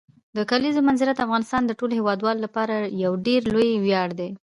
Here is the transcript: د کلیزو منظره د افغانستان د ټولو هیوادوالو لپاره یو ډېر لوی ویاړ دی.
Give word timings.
د 0.37 0.37
کلیزو 0.51 0.85
منظره 0.87 1.11
د 1.15 1.19
افغانستان 1.25 1.61
د 1.65 1.71
ټولو 1.79 1.93
هیوادوالو 1.99 2.43
لپاره 2.45 2.75
یو 3.03 3.13
ډېر 3.25 3.41
لوی 3.53 3.69
ویاړ 3.85 4.09
دی. 4.19 4.29